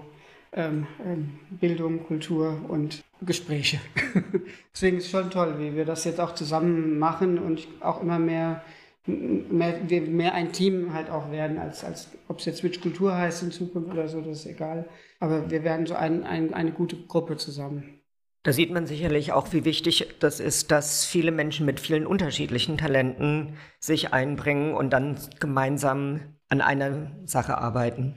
ähm, 0.51 0.87
ähm, 1.05 1.37
Bildung, 1.51 2.03
Kultur 2.07 2.59
und 2.67 3.03
Gespräche. 3.21 3.79
Deswegen 4.73 4.97
ist 4.97 5.05
es 5.05 5.11
schon 5.11 5.29
toll, 5.29 5.59
wie 5.59 5.75
wir 5.75 5.85
das 5.85 6.05
jetzt 6.05 6.19
auch 6.19 6.33
zusammen 6.33 6.97
machen 6.97 7.37
und 7.37 7.67
auch 7.81 8.01
immer 8.01 8.17
mehr 8.17 8.63
mehr, 9.07 9.79
wir 9.87 10.01
mehr 10.01 10.33
ein 10.33 10.51
Team 10.51 10.93
halt 10.93 11.09
auch 11.09 11.31
werden, 11.31 11.57
als, 11.57 11.83
als 11.83 12.09
ob 12.27 12.39
es 12.39 12.45
jetzt 12.45 12.57
Switch 12.59 12.81
Kultur 12.81 13.15
heißt 13.15 13.43
in 13.43 13.51
Zukunft 13.51 13.91
oder 13.91 14.07
so, 14.07 14.21
das 14.21 14.39
ist 14.39 14.45
egal. 14.45 14.85
Aber 15.19 15.49
wir 15.49 15.63
werden 15.63 15.85
so 15.85 15.95
ein, 15.95 16.23
ein, 16.23 16.53
eine 16.53 16.71
gute 16.71 16.95
Gruppe 16.95 17.37
zusammen. 17.37 18.01
Da 18.43 18.53
sieht 18.53 18.71
man 18.71 18.85
sicherlich 18.85 19.33
auch, 19.33 19.51
wie 19.51 19.65
wichtig 19.65 20.07
das 20.19 20.39
ist, 20.39 20.71
dass 20.71 21.05
viele 21.05 21.31
Menschen 21.31 21.65
mit 21.65 21.79
vielen 21.79 22.05
unterschiedlichen 22.05 22.77
Talenten 22.77 23.57
sich 23.79 24.13
einbringen 24.13 24.73
und 24.73 24.91
dann 24.91 25.17
gemeinsam 25.39 26.21
an 26.49 26.61
einer 26.61 27.11
Sache 27.25 27.57
arbeiten. 27.57 28.15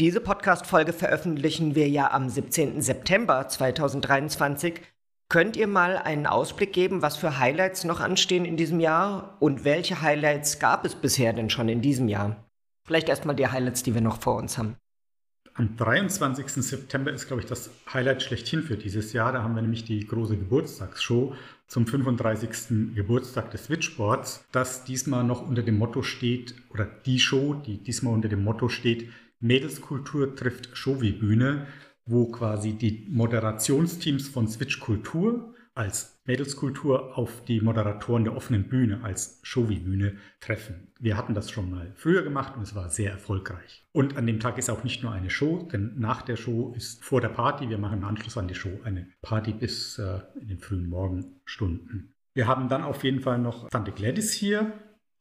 Diese 0.00 0.20
Podcast-Folge 0.20 0.92
veröffentlichen 0.92 1.76
wir 1.76 1.88
ja 1.88 2.10
am 2.10 2.28
17. 2.28 2.82
September 2.82 3.46
2023 3.46 4.80
Könnt 5.28 5.56
ihr 5.56 5.66
mal 5.66 5.96
einen 5.96 6.26
Ausblick 6.26 6.72
geben, 6.72 7.02
was 7.02 7.16
für 7.16 7.38
Highlights 7.38 7.84
noch 7.84 8.00
anstehen 8.00 8.44
in 8.44 8.56
diesem 8.56 8.78
Jahr 8.78 9.36
und 9.40 9.64
welche 9.64 10.02
Highlights 10.02 10.58
gab 10.58 10.84
es 10.84 10.94
bisher 10.94 11.32
denn 11.32 11.50
schon 11.50 11.68
in 11.68 11.80
diesem 11.80 12.08
Jahr? 12.08 12.44
Vielleicht 12.86 13.08
erstmal 13.08 13.34
die 13.34 13.48
Highlights, 13.48 13.82
die 13.82 13.94
wir 13.94 14.02
noch 14.02 14.20
vor 14.20 14.36
uns 14.36 14.58
haben. 14.58 14.76
Am 15.56 15.76
23. 15.76 16.48
September 16.48 17.12
ist, 17.12 17.28
glaube 17.28 17.40
ich, 17.40 17.48
das 17.48 17.70
Highlight 17.92 18.22
schlechthin 18.22 18.64
für 18.64 18.76
dieses 18.76 19.12
Jahr. 19.12 19.32
Da 19.32 19.42
haben 19.42 19.54
wir 19.54 19.62
nämlich 19.62 19.84
die 19.84 20.04
große 20.04 20.36
Geburtstagsshow 20.36 21.34
zum 21.68 21.86
35. 21.86 22.94
Geburtstag 22.94 23.52
des 23.52 23.66
Switchboards, 23.66 24.44
das 24.50 24.84
diesmal 24.84 25.22
noch 25.22 25.46
unter 25.46 25.62
dem 25.62 25.78
Motto 25.78 26.02
steht, 26.02 26.56
oder 26.70 26.84
die 26.84 27.20
Show, 27.20 27.54
die 27.54 27.78
diesmal 27.78 28.12
unter 28.12 28.28
dem 28.28 28.42
Motto 28.42 28.68
steht, 28.68 29.10
Mädelskultur 29.38 30.34
trifft 30.34 30.76
Showy-Bühne, 30.76 31.68
wo 32.06 32.26
quasi 32.26 32.72
die 32.74 33.06
Moderationsteams 33.10 34.28
von 34.28 34.48
Switch 34.48 34.80
Kultur 34.80 35.54
als 35.74 36.20
Mädelskultur 36.24 37.18
auf 37.18 37.44
die 37.44 37.60
Moderatoren 37.60 38.24
der 38.24 38.36
offenen 38.36 38.68
Bühne 38.68 39.00
als 39.02 39.40
Showy-Bühne 39.42 40.16
treffen. 40.40 40.92
Wir 41.00 41.16
hatten 41.16 41.34
das 41.34 41.50
schon 41.50 41.70
mal 41.70 41.92
früher 41.96 42.22
gemacht 42.22 42.56
und 42.56 42.62
es 42.62 42.74
war 42.74 42.88
sehr 42.88 43.10
erfolgreich. 43.10 43.84
Und 43.92 44.16
an 44.16 44.26
dem 44.26 44.40
Tag 44.40 44.56
ist 44.56 44.70
auch 44.70 44.84
nicht 44.84 45.02
nur 45.02 45.12
eine 45.12 45.30
Show, 45.30 45.68
denn 45.70 45.94
nach 45.98 46.22
der 46.22 46.36
Show 46.36 46.72
ist 46.76 47.04
vor 47.04 47.20
der 47.20 47.28
Party, 47.28 47.68
wir 47.68 47.78
machen 47.78 47.98
im 47.98 48.04
Anschluss 48.04 48.38
an 48.38 48.48
die 48.48 48.54
Show 48.54 48.80
eine 48.84 49.08
Party 49.20 49.52
bis 49.52 49.98
äh, 49.98 50.20
in 50.40 50.48
den 50.48 50.58
frühen 50.60 50.88
Morgenstunden. 50.88 52.14
Wir 52.34 52.46
haben 52.46 52.68
dann 52.68 52.82
auf 52.82 53.04
jeden 53.04 53.20
Fall 53.20 53.38
noch 53.38 53.68
Tante 53.68 53.92
Gladys 53.92 54.32
hier 54.32 54.72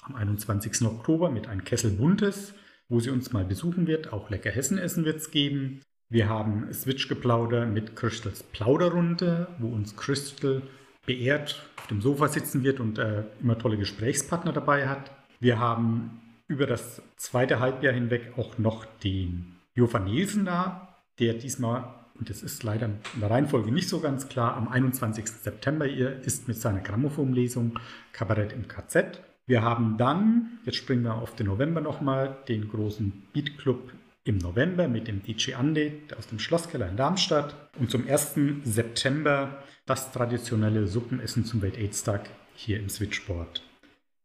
am 0.04 0.16
21. 0.16 0.84
Oktober 0.84 1.30
mit 1.30 1.48
einem 1.48 1.64
Kessel 1.64 1.92
Buntes, 1.92 2.54
wo 2.90 3.00
sie 3.00 3.10
uns 3.10 3.34
mal 3.34 3.46
besuchen 3.46 3.88
wird. 3.88 4.14
Auch 4.14 4.30
lecker 4.30 4.52
Hessenessen 4.52 5.06
wird 5.06 5.18
es 5.18 5.32
geben. 5.32 5.82
Wir 6.14 6.30
haben 6.30 6.72
Switch-Geplauder 6.72 7.66
mit 7.66 7.96
Crystals 7.96 8.44
Plauderrunde, 8.44 9.48
wo 9.58 9.70
uns 9.70 9.98
Crystal 9.98 10.62
beehrt 11.08 11.68
auf 11.76 11.88
dem 11.88 12.02
Sofa 12.04 12.28
sitzen 12.28 12.64
wird 12.64 12.80
und 12.80 13.00
äh, 13.00 13.24
immer 13.42 13.58
tolle 13.58 13.78
Gesprächspartner 13.78 14.54
dabei 14.54 14.88
hat. 14.88 15.10
Wir 15.40 15.58
haben 15.58 16.22
über 16.48 16.68
das 16.68 17.02
zweite 17.16 17.60
Halbjahr 17.60 17.96
hinweg 17.96 18.34
auch 18.38 18.60
noch 18.60 18.86
den 19.04 19.56
Jofa 19.74 19.98
Nielsen 19.98 20.46
da, 20.46 21.00
der 21.18 21.34
diesmal, 21.34 21.96
und 22.20 22.30
das 22.30 22.44
ist 22.44 22.62
leider 22.62 22.86
in 22.86 23.20
der 23.20 23.32
Reihenfolge 23.32 23.72
nicht 23.72 23.90
so 23.90 24.00
ganz 24.00 24.30
klar, 24.30 24.56
am 24.56 24.68
21. 24.68 25.28
September 25.28 25.86
hier 25.86 26.22
ist 26.22 26.48
mit 26.48 26.58
seiner 26.58 26.82
Grammophonlesung 26.82 27.80
Kabarett 28.12 28.54
im 28.54 28.68
KZ. 28.68 29.20
Wir 29.48 29.64
haben 29.64 29.98
dann, 29.98 30.60
jetzt 30.64 30.78
springen 30.78 31.06
wir 31.06 31.16
auf 31.16 31.36
den 31.36 31.48
November 31.48 31.82
nochmal, 31.82 32.38
den 32.48 32.70
großen 32.70 33.24
Beat 33.34 33.58
Club 33.58 33.92
im 34.26 34.38
November 34.38 34.88
mit 34.88 35.08
dem 35.08 35.22
DJ 35.22 35.56
Ande 35.56 35.94
aus 36.18 36.28
dem 36.28 36.40
Schlosskeller 36.40 36.88
in 36.88 36.96
Darmstadt 36.96 37.56
und 37.78 37.92
zum 37.92 38.08
1. 38.08 38.36
September 38.64 39.64
das 39.86 40.12
traditionelle 40.12 40.88
Suppenessen 40.88 41.44
zum 41.46 41.62
Welt-Aids-Tag 41.62 42.30
hier 42.56 42.80
im 42.80 42.90
Switchboard. 42.90 43.62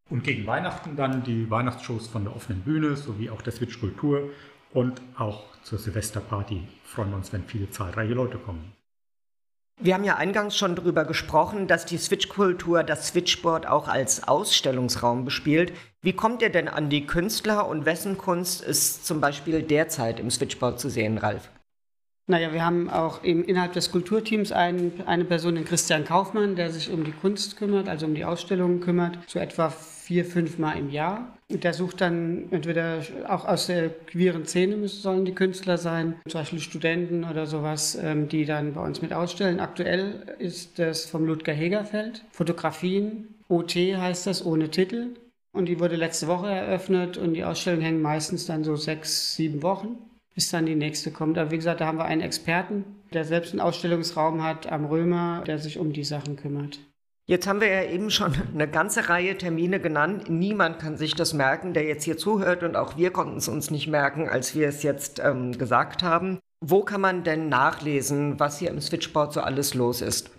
Und 0.08 0.24
gegen 0.24 0.46
Weihnachten 0.46 0.96
dann 0.96 1.24
die 1.24 1.50
Weihnachtsshows 1.50 2.08
von 2.08 2.24
der 2.24 2.34
offenen 2.34 2.62
Bühne 2.62 2.96
sowie 2.96 3.28
auch 3.28 3.42
der 3.42 3.52
Switch 3.52 3.80
Kultur 3.80 4.30
und 4.72 5.02
auch 5.16 5.44
zur 5.62 5.78
Silvesterparty 5.78 6.62
freuen 6.84 7.10
wir 7.10 7.16
uns, 7.16 7.32
wenn 7.32 7.44
viele 7.44 7.70
zahlreiche 7.70 8.14
Leute 8.14 8.38
kommen. 8.38 8.72
Wir 9.80 9.94
haben 9.94 10.02
ja 10.02 10.16
eingangs 10.16 10.56
schon 10.56 10.74
darüber 10.74 11.04
gesprochen, 11.04 11.68
dass 11.68 11.86
die 11.86 11.98
Switch-Kultur 11.98 12.82
das 12.82 13.08
Switchboard 13.08 13.68
auch 13.68 13.86
als 13.86 14.26
Ausstellungsraum 14.26 15.24
bespielt. 15.24 15.72
Wie 16.02 16.12
kommt 16.12 16.42
ihr 16.42 16.50
denn 16.50 16.66
an 16.66 16.90
die 16.90 17.06
Künstler 17.06 17.68
und 17.68 17.86
wessen 17.86 18.18
Kunst 18.18 18.60
ist 18.60 19.06
zum 19.06 19.20
Beispiel 19.20 19.62
derzeit 19.62 20.18
im 20.18 20.32
Switchboard 20.32 20.80
zu 20.80 20.90
sehen, 20.90 21.16
Ralf? 21.16 21.48
Naja, 22.26 22.52
wir 22.52 22.64
haben 22.64 22.90
auch 22.90 23.22
im, 23.22 23.44
innerhalb 23.44 23.72
des 23.72 23.92
Kulturteams 23.92 24.50
einen, 24.50 25.00
eine 25.06 25.24
Person, 25.24 25.54
den 25.54 25.64
Christian 25.64 26.04
Kaufmann, 26.04 26.56
der 26.56 26.70
sich 26.70 26.90
um 26.90 27.04
die 27.04 27.12
Kunst 27.12 27.56
kümmert, 27.56 27.88
also 27.88 28.06
um 28.06 28.16
die 28.16 28.24
Ausstellungen 28.24 28.80
kümmert, 28.80 29.16
so 29.28 29.38
etwa 29.38 29.72
vier, 30.08 30.24
fünf 30.24 30.56
Mal 30.58 30.78
im 30.78 30.88
Jahr. 30.88 31.36
Der 31.50 31.74
sucht 31.74 32.00
dann 32.00 32.50
entweder 32.50 33.02
auch 33.28 33.44
aus 33.44 33.66
der 33.66 33.90
queeren 33.90 34.46
Szene 34.46 34.88
sollen 34.88 35.26
die 35.26 35.34
Künstler 35.34 35.76
sein, 35.76 36.14
zum 36.26 36.40
Beispiel 36.40 36.60
Studenten 36.60 37.24
oder 37.24 37.44
sowas, 37.44 37.94
ähm, 38.02 38.26
die 38.26 38.46
dann 38.46 38.72
bei 38.72 38.80
uns 38.82 39.02
mit 39.02 39.12
ausstellen. 39.12 39.60
Aktuell 39.60 40.34
ist 40.38 40.78
das 40.78 41.04
vom 41.04 41.26
Ludger 41.26 41.52
Hegerfeld. 41.52 42.24
Fotografien, 42.30 43.34
OT 43.48 43.74
heißt 43.74 44.26
das, 44.26 44.44
ohne 44.46 44.70
Titel. 44.70 45.08
Und 45.52 45.66
die 45.66 45.78
wurde 45.78 45.96
letzte 45.96 46.26
Woche 46.26 46.48
eröffnet 46.48 47.18
und 47.18 47.34
die 47.34 47.44
Ausstellung 47.44 47.82
hängt 47.82 48.00
meistens 48.00 48.46
dann 48.46 48.64
so 48.64 48.76
sechs, 48.76 49.36
sieben 49.36 49.62
Wochen 49.62 49.98
bis 50.34 50.50
dann 50.50 50.64
die 50.64 50.74
nächste 50.74 51.10
kommt. 51.10 51.36
Aber 51.36 51.50
wie 51.50 51.56
gesagt, 51.56 51.82
da 51.82 51.86
haben 51.86 51.98
wir 51.98 52.06
einen 52.06 52.22
Experten, 52.22 52.84
der 53.12 53.24
selbst 53.26 53.50
einen 53.50 53.60
Ausstellungsraum 53.60 54.42
hat 54.42 54.72
am 54.72 54.86
Römer, 54.86 55.42
der 55.46 55.58
sich 55.58 55.78
um 55.78 55.92
die 55.92 56.04
Sachen 56.04 56.36
kümmert. 56.36 56.78
Jetzt 57.30 57.46
haben 57.46 57.60
wir 57.60 57.68
ja 57.68 57.84
eben 57.84 58.10
schon 58.10 58.34
eine 58.54 58.66
ganze 58.66 59.10
Reihe 59.10 59.36
Termine 59.36 59.80
genannt. 59.80 60.30
Niemand 60.30 60.78
kann 60.78 60.96
sich 60.96 61.14
das 61.14 61.34
merken, 61.34 61.74
der 61.74 61.84
jetzt 61.84 62.04
hier 62.04 62.16
zuhört 62.16 62.62
und 62.62 62.74
auch 62.74 62.96
wir 62.96 63.10
konnten 63.10 63.36
es 63.36 63.48
uns 63.48 63.70
nicht 63.70 63.86
merken, 63.86 64.30
als 64.30 64.54
wir 64.54 64.66
es 64.66 64.82
jetzt 64.82 65.20
ähm, 65.22 65.56
gesagt 65.56 66.02
haben. 66.02 66.38
Wo 66.64 66.82
kann 66.82 67.02
man 67.02 67.24
denn 67.24 67.50
nachlesen, 67.50 68.40
was 68.40 68.58
hier 68.58 68.70
im 68.70 68.80
Switchboard 68.80 69.34
so 69.34 69.42
alles 69.42 69.74
los 69.74 70.00
ist? 70.00 70.30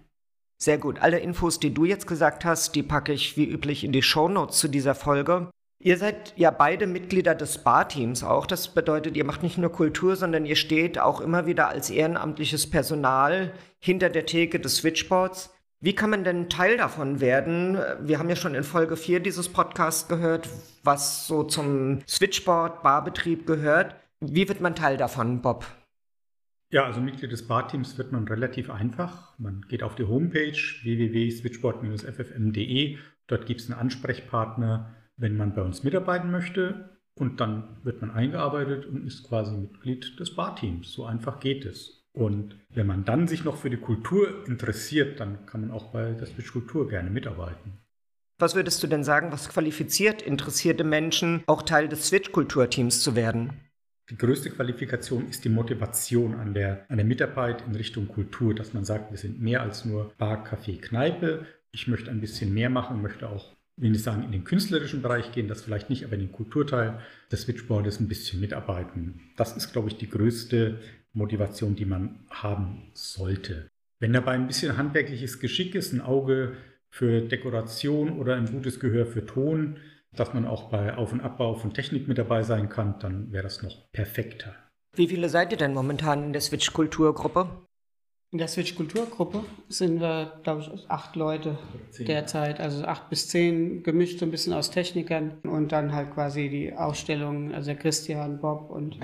Sehr 0.60 0.78
gut. 0.78 1.00
Alle 1.00 1.20
Infos, 1.20 1.60
die 1.60 1.72
du 1.72 1.84
jetzt 1.84 2.06
gesagt 2.06 2.44
hast, 2.44 2.74
die 2.74 2.82
packe 2.82 3.12
ich 3.12 3.36
wie 3.36 3.48
üblich 3.48 3.84
in 3.84 3.92
die 3.92 4.02
Shownotes 4.02 4.58
zu 4.58 4.68
dieser 4.68 4.96
Folge. 4.96 5.50
Ihr 5.80 5.96
seid 5.96 6.34
ja 6.36 6.50
beide 6.50 6.88
Mitglieder 6.88 7.36
des 7.36 7.58
Bar-Teams 7.58 8.24
auch. 8.24 8.46
Das 8.46 8.74
bedeutet, 8.74 9.16
ihr 9.16 9.24
macht 9.24 9.44
nicht 9.44 9.58
nur 9.58 9.70
Kultur, 9.70 10.16
sondern 10.16 10.44
ihr 10.44 10.56
steht 10.56 10.98
auch 10.98 11.20
immer 11.20 11.46
wieder 11.46 11.68
als 11.68 11.90
ehrenamtliches 11.90 12.68
Personal 12.68 13.52
hinter 13.78 14.10
der 14.10 14.26
Theke 14.26 14.58
des 14.58 14.78
Switchboards. 14.78 15.54
Wie 15.80 15.94
kann 15.94 16.10
man 16.10 16.24
denn 16.24 16.48
Teil 16.48 16.76
davon 16.76 17.20
werden? 17.20 17.78
Wir 18.00 18.18
haben 18.18 18.28
ja 18.28 18.34
schon 18.34 18.56
in 18.56 18.64
Folge 18.64 18.96
4 18.96 19.20
dieses 19.20 19.48
Podcasts 19.48 20.08
gehört, 20.08 20.48
was 20.82 21.28
so 21.28 21.44
zum 21.44 22.00
Switchboard-Barbetrieb 22.04 23.46
gehört. 23.46 23.94
Wie 24.18 24.48
wird 24.48 24.60
man 24.60 24.74
Teil 24.74 24.96
davon, 24.96 25.40
Bob? 25.40 25.66
Ja, 26.70 26.84
also 26.84 27.00
Mitglied 27.00 27.30
des 27.30 27.46
Barteams 27.46 27.96
wird 27.96 28.10
man 28.10 28.26
relativ 28.26 28.70
einfach. 28.70 29.38
Man 29.38 29.66
geht 29.68 29.84
auf 29.84 29.94
die 29.94 30.02
Homepage 30.02 30.58
www.switchboard-ffm.de. 30.82 32.98
Dort 33.28 33.46
gibt 33.46 33.60
es 33.60 33.70
einen 33.70 33.78
Ansprechpartner, 33.78 34.96
wenn 35.16 35.36
man 35.36 35.54
bei 35.54 35.62
uns 35.62 35.84
mitarbeiten 35.84 36.32
möchte. 36.32 36.98
Und 37.14 37.40
dann 37.40 37.78
wird 37.84 38.00
man 38.00 38.10
eingearbeitet 38.10 38.86
und 38.86 39.06
ist 39.06 39.28
quasi 39.28 39.56
Mitglied 39.56 40.18
des 40.18 40.34
Barteams. 40.34 40.92
So 40.92 41.04
einfach 41.04 41.38
geht 41.38 41.64
es. 41.64 41.97
Und 42.12 42.56
wenn 42.70 42.86
man 42.86 43.04
dann 43.04 43.28
sich 43.28 43.44
noch 43.44 43.56
für 43.56 43.70
die 43.70 43.76
Kultur 43.76 44.46
interessiert, 44.46 45.20
dann 45.20 45.46
kann 45.46 45.62
man 45.62 45.70
auch 45.70 45.92
bei 45.92 46.12
der 46.12 46.26
Switch 46.26 46.52
Kultur 46.52 46.88
gerne 46.88 47.10
mitarbeiten. 47.10 47.78
Was 48.40 48.54
würdest 48.54 48.80
du 48.82 48.86
denn 48.86 49.02
sagen, 49.02 49.32
was 49.32 49.48
qualifiziert 49.48 50.22
interessierte 50.22 50.84
Menschen, 50.84 51.42
auch 51.46 51.62
Teil 51.62 51.88
des 51.88 52.06
Switch-Kulturteams 52.06 53.02
zu 53.02 53.16
werden? 53.16 53.52
Die 54.10 54.16
größte 54.16 54.50
Qualifikation 54.50 55.28
ist 55.28 55.44
die 55.44 55.48
Motivation 55.48 56.34
an 56.36 56.54
der, 56.54 56.86
an 56.88 56.98
der 56.98 57.04
Mitarbeit 57.04 57.64
in 57.66 57.74
Richtung 57.74 58.06
Kultur, 58.06 58.54
dass 58.54 58.72
man 58.72 58.84
sagt, 58.84 59.10
wir 59.10 59.18
sind 59.18 59.40
mehr 59.42 59.60
als 59.60 59.84
nur 59.84 60.12
Bar, 60.18 60.46
Café, 60.46 60.80
Kneipe. 60.80 61.46
Ich 61.72 61.88
möchte 61.88 62.12
ein 62.12 62.20
bisschen 62.20 62.54
mehr 62.54 62.70
machen, 62.70 63.02
möchte 63.02 63.28
auch, 63.28 63.56
wenn 63.76 63.92
ich 63.92 64.02
sagen, 64.02 64.22
in 64.22 64.30
den 64.30 64.44
künstlerischen 64.44 65.02
Bereich 65.02 65.32
gehen, 65.32 65.48
das 65.48 65.62
vielleicht 65.62 65.90
nicht, 65.90 66.04
aber 66.04 66.14
in 66.14 66.20
den 66.20 66.32
Kulturteil 66.32 67.00
des 67.32 67.42
Switchboards 67.42 67.98
ein 67.98 68.08
bisschen 68.08 68.40
mitarbeiten. 68.40 69.20
Das 69.36 69.56
ist, 69.56 69.72
glaube 69.72 69.88
ich, 69.88 69.96
die 69.96 70.08
größte 70.08 70.78
Motivation, 71.18 71.76
die 71.76 71.84
man 71.84 72.20
haben 72.30 72.90
sollte. 72.94 73.68
Wenn 74.00 74.12
dabei 74.12 74.32
ein 74.32 74.46
bisschen 74.46 74.76
handwerkliches 74.76 75.40
Geschick 75.40 75.74
ist, 75.74 75.92
ein 75.92 76.00
Auge 76.00 76.56
für 76.88 77.20
Dekoration 77.20 78.18
oder 78.18 78.36
ein 78.36 78.50
gutes 78.50 78.80
Gehör 78.80 79.04
für 79.06 79.26
Ton, 79.26 79.76
dass 80.16 80.32
man 80.32 80.46
auch 80.46 80.70
bei 80.70 80.96
Auf- 80.96 81.12
und 81.12 81.20
Abbau 81.20 81.54
von 81.54 81.74
Technik 81.74 82.08
mit 82.08 82.16
dabei 82.16 82.42
sein 82.42 82.68
kann, 82.68 82.98
dann 83.00 83.32
wäre 83.32 83.42
das 83.42 83.62
noch 83.62 83.90
perfekter. 83.92 84.54
Wie 84.94 85.08
viele 85.08 85.28
seid 85.28 85.52
ihr 85.52 85.58
denn 85.58 85.74
momentan 85.74 86.24
in 86.24 86.32
der 86.32 86.40
Switch-Kulturgruppe? 86.40 87.48
In 88.30 88.38
der 88.38 88.48
Switch-Kulturgruppe 88.48 89.44
sind 89.68 90.00
wir, 90.00 90.40
glaube 90.42 90.62
ich, 90.62 90.90
acht 90.90 91.16
Leute 91.16 91.58
derzeit. 91.98 92.60
Also 92.60 92.84
acht 92.84 93.08
bis 93.08 93.28
zehn, 93.28 93.82
gemischt 93.82 94.18
so 94.18 94.26
ein 94.26 94.30
bisschen 94.30 94.52
aus 94.52 94.70
Technikern. 94.70 95.38
Und 95.44 95.72
dann 95.72 95.92
halt 95.92 96.12
quasi 96.12 96.48
die 96.48 96.74
Ausstellung, 96.74 97.54
also 97.54 97.74
Christian, 97.74 98.40
Bob 98.40 98.70
und 98.70 98.98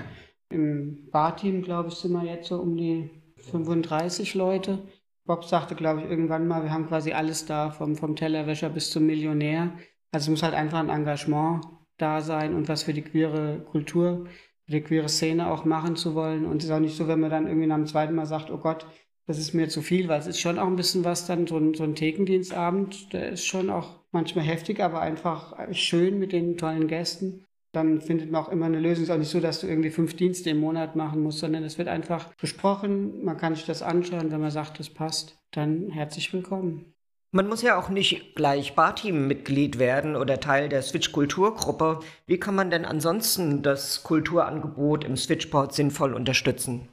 im 0.49 1.09
Barteam, 1.11 1.61
glaube 1.61 1.89
ich, 1.89 1.95
sind 1.95 2.11
wir 2.13 2.23
jetzt 2.23 2.47
so 2.47 2.59
um 2.59 2.77
die 2.77 3.09
35 3.51 4.35
Leute. 4.35 4.79
Bob 5.25 5.43
sagte, 5.43 5.75
glaube 5.75 6.01
ich, 6.01 6.09
irgendwann 6.09 6.47
mal, 6.47 6.63
wir 6.63 6.71
haben 6.71 6.87
quasi 6.87 7.13
alles 7.13 7.45
da, 7.45 7.71
vom, 7.71 7.95
vom 7.95 8.15
Tellerwäscher 8.15 8.69
bis 8.69 8.91
zum 8.91 9.05
Millionär. 9.05 9.73
Also 10.11 10.25
es 10.25 10.29
muss 10.29 10.43
halt 10.43 10.53
einfach 10.53 10.79
ein 10.79 10.89
Engagement 10.89 11.65
da 11.97 12.21
sein 12.21 12.53
und 12.53 12.69
was 12.69 12.83
für 12.83 12.93
die 12.93 13.01
queere 13.01 13.65
Kultur, 13.71 14.25
für 14.65 14.71
die 14.71 14.81
queere 14.81 15.09
Szene 15.09 15.49
auch 15.49 15.65
machen 15.65 15.95
zu 15.95 16.13
wollen. 16.13 16.45
Und 16.45 16.57
es 16.57 16.65
ist 16.65 16.71
auch 16.71 16.79
nicht 16.79 16.95
so, 16.95 17.07
wenn 17.07 17.19
man 17.19 17.31
dann 17.31 17.47
irgendwie 17.47 17.67
nach 17.67 17.77
dem 17.77 17.87
zweiten 17.87 18.13
Mal 18.13 18.25
sagt, 18.25 18.51
oh 18.51 18.57
Gott, 18.57 18.85
das 19.27 19.39
ist 19.39 19.53
mir 19.53 19.69
zu 19.69 19.81
viel, 19.81 20.07
weil 20.07 20.19
es 20.19 20.27
ist 20.27 20.39
schon 20.39 20.59
auch 20.59 20.67
ein 20.67 20.75
bisschen 20.75 21.03
was 21.03 21.25
dann, 21.25 21.47
so 21.47 21.57
ein, 21.57 21.73
so 21.73 21.83
ein 21.83 21.95
Thekendienstabend, 21.95 23.11
der 23.11 23.29
ist 23.29 23.45
schon 23.45 23.71
auch 23.71 24.01
manchmal 24.11 24.45
heftig, 24.45 24.81
aber 24.81 25.01
einfach 25.01 25.57
schön 25.71 26.19
mit 26.19 26.31
den 26.31 26.57
tollen 26.57 26.87
Gästen. 26.87 27.45
Dann 27.75 27.99
findet 27.99 28.31
man 28.31 28.41
auch 28.41 28.49
immer 28.49 28.67
eine 28.67 28.79
Lösung. 28.79 29.03
Es 29.03 29.09
ist 29.09 29.13
auch 29.13 29.19
nicht 29.19 29.29
so, 29.29 29.41
dass 29.41 29.59
du 29.59 29.67
irgendwie 29.67 29.89
fünf 29.89 30.15
Dienste 30.15 30.49
im 30.49 30.61
Monat 30.61 30.95
machen 30.95 31.21
musst, 31.21 31.39
sondern 31.39 31.63
es 31.65 31.77
wird 31.77 31.89
einfach 31.89 32.33
besprochen. 32.35 33.25
Man 33.25 33.35
kann 33.37 33.53
sich 33.53 33.65
das 33.65 33.81
anschauen. 33.81 34.31
Wenn 34.31 34.39
man 34.39 34.49
sagt, 34.49 34.79
das 34.79 34.89
passt, 34.89 35.37
dann 35.51 35.89
herzlich 35.89 36.31
willkommen. 36.31 36.93
Man 37.31 37.49
muss 37.49 37.61
ja 37.61 37.77
auch 37.77 37.89
nicht 37.89 38.33
gleich 38.33 38.75
Barteam-Mitglied 38.75 39.77
werden 39.77 40.15
oder 40.15 40.39
Teil 40.39 40.69
der 40.69 40.83
Switch-Kulturgruppe. 40.83 41.99
Wie 42.27 42.39
kann 42.39 42.55
man 42.55 42.71
denn 42.71 42.85
ansonsten 42.85 43.61
das 43.61 44.03
Kulturangebot 44.03 45.03
im 45.03 45.17
Switchboard 45.17 45.73
sinnvoll 45.73 46.13
unterstützen? 46.13 46.87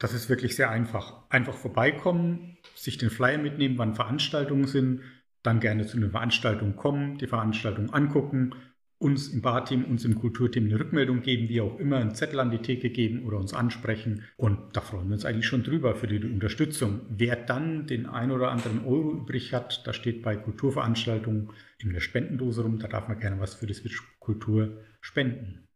Das 0.00 0.12
ist 0.12 0.28
wirklich 0.28 0.56
sehr 0.56 0.70
einfach. 0.70 1.22
Einfach 1.28 1.54
vorbeikommen, 1.54 2.56
sich 2.74 2.98
den 2.98 3.10
Flyer 3.10 3.38
mitnehmen, 3.38 3.78
wann 3.78 3.94
Veranstaltungen 3.94 4.66
sind, 4.66 5.02
dann 5.44 5.60
gerne 5.60 5.86
zu 5.86 5.98
einer 5.98 6.10
Veranstaltung 6.10 6.74
kommen, 6.74 7.16
die 7.18 7.28
Veranstaltung 7.28 7.94
angucken, 7.94 8.56
uns 9.00 9.28
im 9.28 9.40
Barteam, 9.40 9.84
uns 9.84 10.04
im 10.04 10.14
Kulturteam 10.14 10.66
eine 10.66 10.78
Rückmeldung 10.78 11.22
geben, 11.22 11.48
wie 11.48 11.62
auch 11.62 11.78
immer, 11.78 11.96
einen 11.96 12.14
Zettel 12.14 12.38
an 12.38 12.50
die 12.50 12.58
Theke 12.58 12.90
geben 12.90 13.24
oder 13.24 13.38
uns 13.38 13.54
ansprechen. 13.54 14.24
Und 14.36 14.58
da 14.74 14.82
freuen 14.82 15.08
wir 15.08 15.14
uns 15.14 15.24
eigentlich 15.24 15.46
schon 15.46 15.62
drüber 15.62 15.96
für 15.96 16.06
die 16.06 16.22
Unterstützung. 16.22 17.00
Wer 17.08 17.36
dann 17.36 17.86
den 17.86 18.04
ein 18.04 18.30
oder 18.30 18.50
anderen 18.50 18.84
Euro 18.84 19.12
übrig 19.12 19.54
hat, 19.54 19.86
da 19.86 19.94
steht 19.94 20.22
bei 20.22 20.36
Kulturveranstaltungen 20.36 21.50
in 21.78 21.94
der 21.94 22.00
Spendendose 22.00 22.62
rum, 22.62 22.78
da 22.78 22.88
darf 22.88 23.08
man 23.08 23.18
gerne 23.18 23.40
was 23.40 23.54
für 23.54 23.66
die 23.66 23.72
Switch 23.72 24.02
Kultur 24.20 24.82
spenden. 25.00 25.66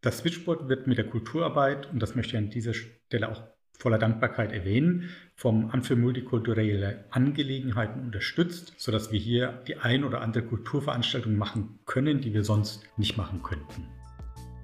Das 0.00 0.18
Switchboard 0.18 0.68
wird 0.68 0.88
mit 0.88 0.98
der 0.98 1.06
Kulturarbeit, 1.06 1.92
und 1.92 2.00
das 2.00 2.16
möchte 2.16 2.36
ich 2.36 2.38
an 2.38 2.50
dieser 2.50 2.74
Stelle 2.74 3.30
auch 3.30 3.44
voller 3.78 3.98
Dankbarkeit 3.98 4.52
erwähnen, 4.52 5.10
vom 5.34 5.70
Amt 5.70 5.86
für 5.86 5.96
multikulturelle 5.96 7.04
Angelegenheiten 7.10 8.00
unterstützt, 8.00 8.72
sodass 8.76 9.12
wir 9.12 9.18
hier 9.18 9.62
die 9.66 9.76
ein 9.76 10.04
oder 10.04 10.22
andere 10.22 10.44
Kulturveranstaltung 10.44 11.36
machen 11.36 11.78
können, 11.84 12.20
die 12.20 12.32
wir 12.32 12.44
sonst 12.44 12.84
nicht 12.96 13.16
machen 13.16 13.42
könnten. 13.42 13.86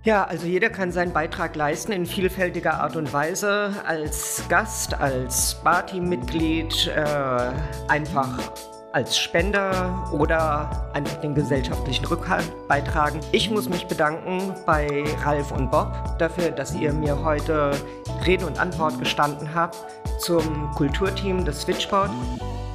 Ja, 0.05 0.25
also 0.25 0.49
jeder 0.49 0.69
kann 0.69 0.91
seinen 0.91 1.13
Beitrag 1.13 1.55
leisten 1.55 1.93
in 1.93 2.07
vielfältiger 2.07 2.81
Art 2.81 2.97
und 2.97 3.13
Weise, 3.13 3.73
als 3.87 4.45
Gast, 4.49 4.95
als 4.95 5.61
Barteam-Mitglied, 5.63 6.89
äh, 6.89 7.53
einfach 7.87 8.39
als 8.93 9.19
Spender 9.19 10.09
oder 10.13 10.91
einfach 10.93 11.17
den 11.21 11.35
gesellschaftlichen 11.35 12.05
Rückhalt 12.07 12.51
beitragen. 12.69 13.21
Ich 13.33 13.51
muss 13.51 13.69
mich 13.69 13.87
bedanken 13.87 14.55
bei 14.67 15.05
Ralf 15.25 15.53
und 15.53 15.71
Bob 15.71 15.93
dafür, 16.19 16.51
dass 16.51 16.75
ihr 16.75 16.93
mir 16.93 17.23
heute 17.23 17.73
Rede 18.27 18.47
und 18.47 18.61
Antwort 18.61 18.99
gestanden 18.99 19.55
habt 19.55 19.77
zum 20.19 20.71
Kulturteam 20.75 21.45
des 21.45 21.63
Switchboard. 21.63 22.11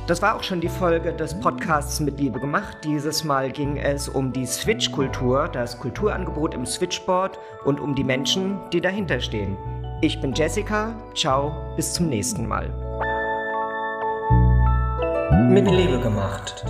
Das 0.08 0.22
war 0.22 0.36
auch 0.36 0.44
schon 0.44 0.62
die 0.62 0.70
Folge 0.70 1.12
des 1.12 1.38
Podcasts 1.38 2.00
mit 2.00 2.18
Liebe 2.18 2.40
gemacht. 2.40 2.78
Dieses 2.86 3.26
Mal 3.26 3.52
ging 3.52 3.76
es 3.76 4.08
um 4.08 4.32
die 4.32 4.46
Switch-Kultur, 4.46 5.50
das 5.50 5.78
Kulturangebot 5.78 6.54
im 6.54 6.66
Switchboard 6.66 7.38
und 7.66 7.82
um 7.82 7.94
die 7.94 8.06
Menschen, 8.06 8.58
die 8.72 8.80
dahinter 8.80 9.20
stehen. 9.20 9.58
Ich 10.02 10.22
bin 10.22 10.32
Jessica. 10.32 10.96
Ciao, 11.14 11.52
bis 11.76 11.94
zum 11.94 12.08
nächsten 12.08 12.48
Mal. 12.48 12.87
Mit 15.50 15.72
Liebe 15.72 16.00
gemacht. 16.00 16.66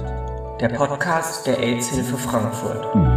Der 0.62 0.69
Podcast 0.69 1.48
der 1.48 1.57
AIDS-Hilfe 1.57 2.17
Frankfurt. 2.17 3.16